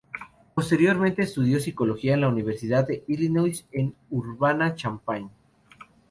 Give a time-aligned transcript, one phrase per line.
[0.55, 5.29] Posteriormente, estudió Psicología en la Universidad de Illinois en Urbana-Champaign.